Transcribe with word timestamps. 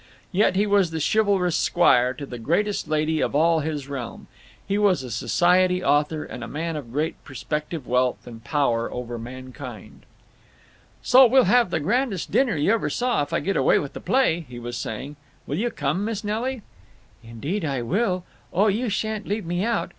Yet, 0.31 0.55
he 0.55 0.65
was 0.65 0.89
the 0.89 0.99
chivalrous 1.13 1.55
squire 1.55 2.15
to 2.15 2.25
the 2.25 2.39
greatest 2.39 2.87
lady 2.87 3.21
of 3.21 3.35
all 3.35 3.59
his 3.59 3.87
realm; 3.87 4.25
he 4.67 4.79
was 4.79 5.03
a 5.03 5.11
society 5.11 5.83
author, 5.83 6.23
and 6.23 6.43
a 6.43 6.47
man 6.47 6.75
of 6.75 6.91
great 6.91 7.23
prospective 7.23 7.85
wealth 7.85 8.25
and 8.25 8.43
power 8.43 8.91
over 8.91 9.19
mankind! 9.19 10.07
"Say, 11.03 11.27
we'll 11.27 11.43
have 11.43 11.69
the 11.69 11.79
grandest 11.79 12.31
dinner 12.31 12.55
you 12.57 12.73
ever 12.73 12.89
saw 12.89 13.21
if 13.21 13.31
I 13.31 13.41
get 13.41 13.55
away 13.55 13.77
with 13.77 13.93
the 13.93 14.01
play," 14.01 14.39
he 14.49 14.57
was 14.57 14.75
saying. 14.75 15.17
"Will 15.45 15.57
you 15.59 15.69
come, 15.69 16.03
Miss 16.03 16.23
Nelly?" 16.23 16.63
"Indeed 17.23 17.63
I 17.63 17.83
will! 17.83 18.23
Oh, 18.51 18.69
you 18.69 18.89
sha'n't 18.89 19.27
leave 19.27 19.45
me 19.45 19.63
out! 19.63 19.89